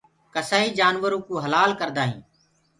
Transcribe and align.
ڪسآئي 0.33 0.67
جآنورآ 0.77 1.17
ڪوُ 1.27 1.33
هلآ 1.43 1.61
ڪردآ 1.79 2.03
هينٚ 2.09 2.23